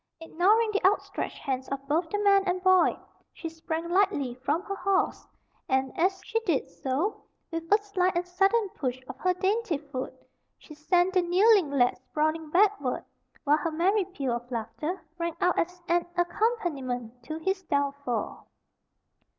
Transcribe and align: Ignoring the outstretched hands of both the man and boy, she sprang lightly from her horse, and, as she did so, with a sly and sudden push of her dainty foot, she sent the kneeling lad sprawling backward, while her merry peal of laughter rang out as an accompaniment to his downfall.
Ignoring 0.19 0.71
the 0.71 0.83
outstretched 0.83 1.37
hands 1.37 1.69
of 1.69 1.87
both 1.87 2.09
the 2.09 2.17
man 2.17 2.43
and 2.47 2.63
boy, 2.63 2.97
she 3.31 3.47
sprang 3.47 3.87
lightly 3.87 4.33
from 4.33 4.63
her 4.63 4.73
horse, 4.73 5.27
and, 5.69 5.93
as 5.95 6.19
she 6.25 6.39
did 6.39 6.65
so, 6.67 7.21
with 7.51 7.71
a 7.71 7.77
sly 7.77 8.11
and 8.15 8.27
sudden 8.27 8.67
push 8.69 8.99
of 9.07 9.15
her 9.19 9.35
dainty 9.35 9.77
foot, 9.77 10.15
she 10.57 10.73
sent 10.73 11.13
the 11.13 11.21
kneeling 11.21 11.69
lad 11.69 11.97
sprawling 11.99 12.49
backward, 12.49 13.05
while 13.43 13.57
her 13.57 13.69
merry 13.71 14.05
peal 14.05 14.33
of 14.33 14.49
laughter 14.49 14.99
rang 15.19 15.35
out 15.39 15.59
as 15.59 15.79
an 15.87 16.03
accompaniment 16.17 17.21
to 17.21 17.37
his 17.37 17.61
downfall. 17.61 18.47